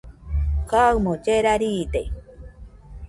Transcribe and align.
kaɨmo 0.69 1.11
llera 1.23 1.53
riide 1.61 2.01